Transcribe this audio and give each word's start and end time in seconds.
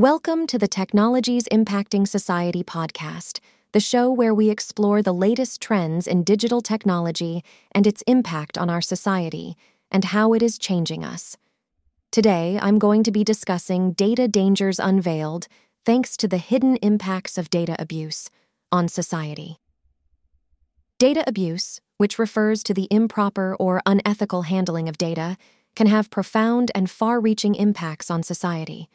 Welcome 0.00 0.46
to 0.46 0.56
the 0.56 0.66
Technologies 0.66 1.44
Impacting 1.52 2.08
Society 2.08 2.64
podcast, 2.64 3.38
the 3.72 3.80
show 3.80 4.10
where 4.10 4.32
we 4.32 4.48
explore 4.48 5.02
the 5.02 5.12
latest 5.12 5.60
trends 5.60 6.06
in 6.06 6.24
digital 6.24 6.62
technology 6.62 7.44
and 7.72 7.86
its 7.86 8.00
impact 8.06 8.56
on 8.56 8.70
our 8.70 8.80
society 8.80 9.58
and 9.90 10.06
how 10.06 10.32
it 10.32 10.42
is 10.42 10.58
changing 10.58 11.04
us. 11.04 11.36
Today, 12.10 12.58
I'm 12.62 12.78
going 12.78 13.02
to 13.02 13.10
be 13.10 13.22
discussing 13.22 13.92
data 13.92 14.26
dangers 14.26 14.78
unveiled 14.78 15.48
thanks 15.84 16.16
to 16.16 16.26
the 16.26 16.38
hidden 16.38 16.76
impacts 16.76 17.36
of 17.36 17.50
data 17.50 17.76
abuse 17.78 18.30
on 18.72 18.88
society. 18.88 19.58
Data 20.96 21.24
abuse, 21.26 21.82
which 21.98 22.18
refers 22.18 22.62
to 22.62 22.72
the 22.72 22.88
improper 22.90 23.54
or 23.56 23.82
unethical 23.84 24.42
handling 24.44 24.88
of 24.88 24.96
data, 24.96 25.36
can 25.76 25.88
have 25.88 26.08
profound 26.08 26.70
and 26.74 26.90
far 26.90 27.20
reaching 27.20 27.54
impacts 27.54 28.10
on 28.10 28.22
society. 28.22 28.88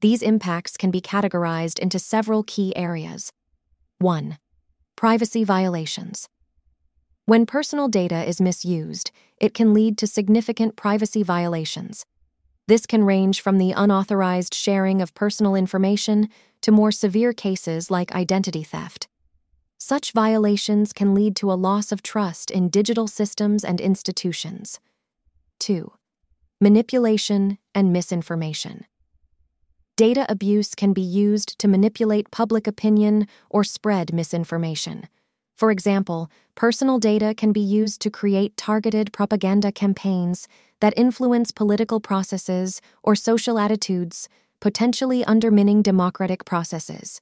These 0.00 0.22
impacts 0.22 0.78
can 0.78 0.90
be 0.90 1.02
categorized 1.02 1.78
into 1.78 1.98
several 1.98 2.42
key 2.42 2.74
areas. 2.74 3.32
1. 3.98 4.38
Privacy 4.96 5.44
violations. 5.44 6.26
When 7.26 7.44
personal 7.44 7.88
data 7.88 8.26
is 8.26 8.40
misused, 8.40 9.10
it 9.38 9.52
can 9.52 9.74
lead 9.74 9.98
to 9.98 10.06
significant 10.06 10.74
privacy 10.74 11.22
violations. 11.22 12.06
This 12.66 12.86
can 12.86 13.04
range 13.04 13.42
from 13.42 13.58
the 13.58 13.72
unauthorized 13.72 14.54
sharing 14.54 15.02
of 15.02 15.14
personal 15.14 15.54
information 15.54 16.28
to 16.62 16.72
more 16.72 16.92
severe 16.92 17.34
cases 17.34 17.90
like 17.90 18.14
identity 18.14 18.62
theft. 18.62 19.06
Such 19.76 20.12
violations 20.12 20.94
can 20.94 21.14
lead 21.14 21.36
to 21.36 21.52
a 21.52 21.60
loss 21.60 21.92
of 21.92 22.02
trust 22.02 22.50
in 22.50 22.70
digital 22.70 23.06
systems 23.06 23.64
and 23.64 23.80
institutions. 23.80 24.80
2. 25.58 25.92
Manipulation 26.58 27.58
and 27.74 27.92
misinformation. 27.92 28.86
Data 30.00 30.24
abuse 30.30 30.74
can 30.74 30.94
be 30.94 31.02
used 31.02 31.58
to 31.58 31.68
manipulate 31.68 32.30
public 32.30 32.66
opinion 32.66 33.26
or 33.50 33.62
spread 33.62 34.14
misinformation. 34.14 35.06
For 35.58 35.70
example, 35.70 36.30
personal 36.54 36.98
data 36.98 37.34
can 37.36 37.52
be 37.52 37.60
used 37.60 38.00
to 38.00 38.10
create 38.10 38.56
targeted 38.56 39.12
propaganda 39.12 39.70
campaigns 39.70 40.48
that 40.80 40.94
influence 40.96 41.50
political 41.50 42.00
processes 42.00 42.80
or 43.02 43.14
social 43.14 43.58
attitudes, 43.58 44.26
potentially 44.58 45.22
undermining 45.26 45.82
democratic 45.82 46.46
processes. 46.46 47.20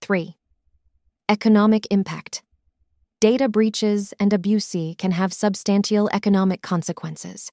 3. 0.00 0.38
Economic 1.28 1.86
impact. 1.90 2.42
Data 3.20 3.46
breaches 3.46 4.14
and 4.18 4.32
abuse 4.32 4.74
can 4.96 5.10
have 5.10 5.34
substantial 5.34 6.08
economic 6.14 6.62
consequences. 6.62 7.52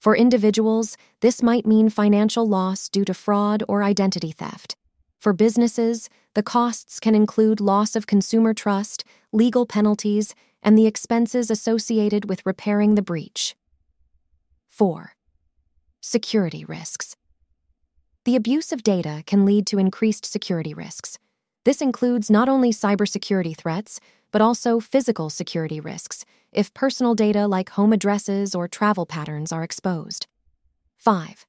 For 0.00 0.16
individuals, 0.16 0.96
this 1.20 1.42
might 1.42 1.66
mean 1.66 1.90
financial 1.90 2.48
loss 2.48 2.88
due 2.88 3.04
to 3.04 3.12
fraud 3.12 3.62
or 3.68 3.82
identity 3.82 4.32
theft. 4.32 4.74
For 5.18 5.34
businesses, 5.34 6.08
the 6.34 6.42
costs 6.42 6.98
can 6.98 7.14
include 7.14 7.60
loss 7.60 7.94
of 7.94 8.06
consumer 8.06 8.54
trust, 8.54 9.04
legal 9.30 9.66
penalties, 9.66 10.34
and 10.62 10.76
the 10.78 10.86
expenses 10.86 11.50
associated 11.50 12.30
with 12.30 12.46
repairing 12.46 12.94
the 12.94 13.02
breach. 13.02 13.54
4. 14.68 15.12
Security 16.00 16.64
risks. 16.64 17.14
The 18.24 18.36
abuse 18.36 18.72
of 18.72 18.82
data 18.82 19.22
can 19.26 19.44
lead 19.44 19.66
to 19.66 19.78
increased 19.78 20.24
security 20.24 20.72
risks. 20.72 21.18
This 21.66 21.82
includes 21.82 22.30
not 22.30 22.48
only 22.48 22.72
cybersecurity 22.72 23.54
threats, 23.54 24.00
but 24.30 24.40
also 24.40 24.80
physical 24.80 25.28
security 25.28 25.78
risks 25.78 26.24
if 26.52 26.74
personal 26.74 27.14
data 27.14 27.46
like 27.46 27.70
home 27.70 27.92
addresses 27.92 28.54
or 28.54 28.68
travel 28.68 29.06
patterns 29.06 29.52
are 29.52 29.62
exposed. 29.62 30.26
5. 30.98 31.46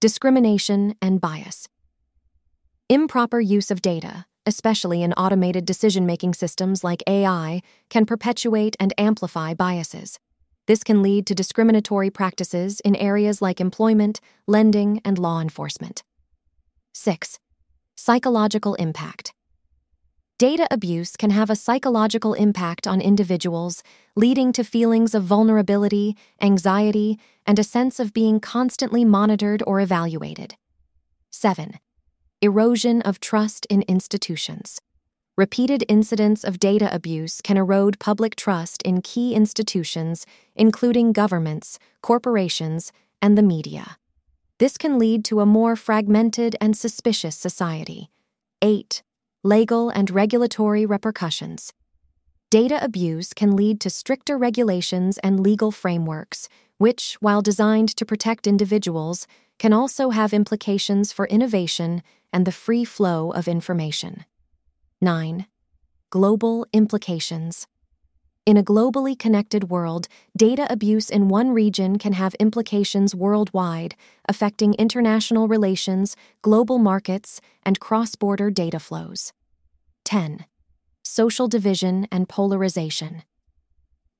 Discrimination 0.00 0.94
and 1.00 1.20
bias. 1.20 1.68
Improper 2.88 3.40
use 3.40 3.70
of 3.70 3.80
data, 3.80 4.26
especially 4.44 5.02
in 5.02 5.12
automated 5.14 5.64
decision 5.64 6.04
making 6.04 6.34
systems 6.34 6.82
like 6.82 7.02
AI, 7.06 7.62
can 7.88 8.04
perpetuate 8.04 8.76
and 8.80 8.92
amplify 8.98 9.54
biases. 9.54 10.18
This 10.66 10.84
can 10.84 11.02
lead 11.02 11.26
to 11.26 11.34
discriminatory 11.34 12.10
practices 12.10 12.80
in 12.80 12.96
areas 12.96 13.42
like 13.42 13.60
employment, 13.60 14.20
lending, 14.46 15.00
and 15.04 15.18
law 15.18 15.40
enforcement. 15.40 16.02
6. 16.92 17.38
Psychological 17.96 18.74
impact. 18.74 19.32
Data 20.42 20.66
abuse 20.72 21.16
can 21.16 21.30
have 21.30 21.50
a 21.50 21.54
psychological 21.54 22.34
impact 22.34 22.88
on 22.88 23.00
individuals, 23.00 23.80
leading 24.16 24.52
to 24.54 24.64
feelings 24.64 25.14
of 25.14 25.22
vulnerability, 25.22 26.16
anxiety, 26.40 27.16
and 27.46 27.60
a 27.60 27.62
sense 27.62 28.00
of 28.00 28.12
being 28.12 28.40
constantly 28.40 29.04
monitored 29.04 29.62
or 29.68 29.80
evaluated. 29.80 30.56
7. 31.30 31.78
Erosion 32.40 33.02
of 33.02 33.20
trust 33.20 33.66
in 33.66 33.82
institutions. 33.82 34.80
Repeated 35.36 35.84
incidents 35.88 36.42
of 36.42 36.58
data 36.58 36.92
abuse 36.92 37.40
can 37.40 37.56
erode 37.56 38.00
public 38.00 38.34
trust 38.34 38.82
in 38.82 39.00
key 39.00 39.36
institutions, 39.36 40.26
including 40.56 41.12
governments, 41.12 41.78
corporations, 42.00 42.90
and 43.22 43.38
the 43.38 43.44
media. 43.44 43.96
This 44.58 44.76
can 44.76 44.98
lead 44.98 45.24
to 45.26 45.38
a 45.38 45.46
more 45.46 45.76
fragmented 45.76 46.56
and 46.60 46.76
suspicious 46.76 47.36
society. 47.36 48.10
8 48.60 49.04
legal 49.44 49.90
and 49.90 50.08
regulatory 50.10 50.86
repercussions. 50.86 51.72
Data 52.48 52.78
abuse 52.82 53.32
can 53.32 53.56
lead 53.56 53.80
to 53.80 53.90
stricter 53.90 54.38
regulations 54.38 55.18
and 55.18 55.40
legal 55.40 55.72
frameworks, 55.72 56.48
which, 56.78 57.16
while 57.20 57.42
designed 57.42 57.88
to 57.96 58.04
protect 58.04 58.46
individuals, 58.46 59.26
can 59.58 59.72
also 59.72 60.10
have 60.10 60.32
implications 60.32 61.12
for 61.12 61.26
innovation 61.26 62.02
and 62.32 62.46
the 62.46 62.52
free 62.52 62.84
flow 62.84 63.32
of 63.32 63.48
information. 63.48 64.24
9. 65.00 65.46
Global 66.10 66.64
implications. 66.72 67.66
In 68.44 68.56
a 68.56 68.64
globally 68.64 69.16
connected 69.16 69.70
world, 69.70 70.08
data 70.36 70.66
abuse 70.68 71.10
in 71.10 71.28
one 71.28 71.52
region 71.52 71.96
can 71.96 72.14
have 72.14 72.34
implications 72.40 73.14
worldwide, 73.14 73.94
affecting 74.28 74.74
international 74.74 75.46
relations, 75.46 76.16
global 76.42 76.78
markets, 76.78 77.40
and 77.64 77.78
cross 77.78 78.16
border 78.16 78.50
data 78.50 78.80
flows. 78.80 79.32
10. 80.04 80.44
Social 81.04 81.46
division 81.46 82.08
and 82.10 82.28
polarization. 82.28 83.22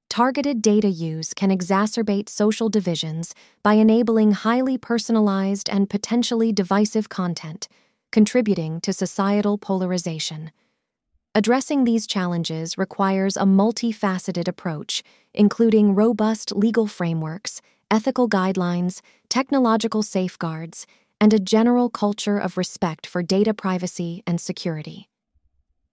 Targeted 0.09 0.63
data 0.63 0.89
use 0.89 1.35
can 1.35 1.51
exacerbate 1.51 2.29
social 2.29 2.69
divisions 2.69 3.35
by 3.65 3.75
enabling 3.75 4.33
highly 4.33 4.79
personalized 4.79 5.69
and 5.69 5.91
potentially 5.91 6.53
divisive 6.53 7.09
content, 7.09 7.67
contributing 8.13 8.81
to 8.83 8.93
societal 8.93 9.59
polarization. 9.59 10.53
Addressing 11.35 11.85
these 11.85 12.07
challenges 12.07 12.77
requires 12.77 13.39
a 13.39 13.45
multifaceted 13.45 14.49
approach, 14.49 15.03
including 15.33 15.95
robust 15.95 16.55
legal 16.55 16.87
frameworks, 16.87 17.63
ethical 17.91 18.29
guidelines, 18.29 19.01
technological 19.31 20.03
safeguards, 20.03 20.87
and 21.19 21.33
a 21.33 21.39
general 21.39 21.89
culture 21.89 22.37
of 22.37 22.59
respect 22.59 23.07
for 23.07 23.23
data 23.23 23.55
privacy 23.55 24.23
and 24.27 24.43
security. 24.43 25.09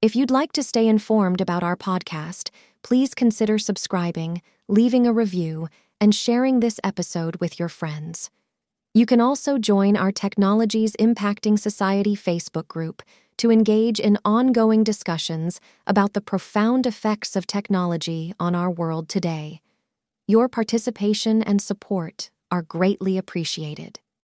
If 0.01 0.13
you'd 0.13 0.31
like 0.31 0.51
to 0.53 0.63
stay 0.63 0.87
informed 0.87 1.39
about 1.39 1.63
our 1.63 1.77
podcast, 1.77 2.49
please 2.83 3.13
consider 3.13 3.57
subscribing, 3.57 4.41
leaving 4.67 5.07
a 5.07 5.13
review, 5.13 5.69
and 6.01 6.13
sharing 6.13 6.59
this 6.59 6.81
episode 6.83 7.37
with 7.37 7.57
your 7.57 7.69
friends. 7.69 8.29
You 8.93 9.05
can 9.05 9.21
also 9.21 9.57
join 9.57 9.95
our 9.95 10.11
Technologies 10.11 10.97
Impacting 10.99 11.57
Society 11.57 12.15
Facebook 12.15 12.67
group 12.67 13.03
to 13.39 13.51
engage 13.51 13.99
in 13.99 14.17
ongoing 14.23 14.83
discussions 14.83 15.59
about 15.87 16.13
the 16.13 16.21
profound 16.21 16.85
effects 16.85 17.35
of 17.35 17.47
technology 17.47 18.33
on 18.39 18.53
our 18.53 18.69
world 18.69 19.09
today. 19.09 19.61
Your 20.27 20.47
participation 20.47 21.41
and 21.41 21.61
support 21.61 22.29
are 22.51 22.61
greatly 22.61 23.17
appreciated. 23.17 23.99